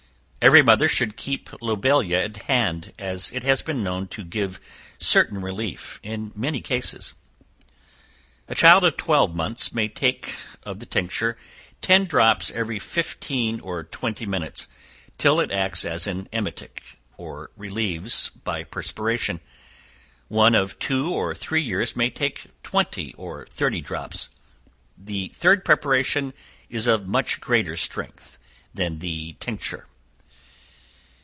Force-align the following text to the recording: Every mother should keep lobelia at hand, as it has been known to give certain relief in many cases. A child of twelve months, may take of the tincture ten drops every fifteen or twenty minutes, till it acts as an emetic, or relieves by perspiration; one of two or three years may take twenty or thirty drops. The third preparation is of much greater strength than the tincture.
Every 0.43 0.63
mother 0.63 0.87
should 0.89 1.17
keep 1.17 1.51
lobelia 1.61 2.17
at 2.23 2.35
hand, 2.37 2.93
as 2.97 3.31
it 3.31 3.43
has 3.43 3.61
been 3.61 3.83
known 3.83 4.07
to 4.07 4.23
give 4.23 4.59
certain 4.97 5.39
relief 5.39 5.99
in 6.01 6.31
many 6.33 6.61
cases. 6.61 7.13
A 8.47 8.55
child 8.55 8.83
of 8.83 8.97
twelve 8.97 9.35
months, 9.35 9.71
may 9.71 9.87
take 9.87 10.35
of 10.63 10.79
the 10.79 10.87
tincture 10.87 11.37
ten 11.79 12.05
drops 12.05 12.49
every 12.49 12.79
fifteen 12.79 13.59
or 13.59 13.83
twenty 13.83 14.25
minutes, 14.25 14.65
till 15.19 15.39
it 15.39 15.51
acts 15.51 15.85
as 15.85 16.07
an 16.07 16.27
emetic, 16.33 16.81
or 17.17 17.51
relieves 17.55 18.29
by 18.29 18.63
perspiration; 18.63 19.41
one 20.27 20.55
of 20.55 20.79
two 20.79 21.13
or 21.13 21.35
three 21.35 21.61
years 21.61 21.95
may 21.95 22.09
take 22.09 22.47
twenty 22.63 23.13
or 23.13 23.45
thirty 23.45 23.79
drops. 23.79 24.29
The 24.97 25.27
third 25.35 25.63
preparation 25.63 26.33
is 26.67 26.87
of 26.87 27.07
much 27.07 27.39
greater 27.41 27.77
strength 27.77 28.39
than 28.73 28.97
the 28.97 29.33
tincture. 29.33 29.85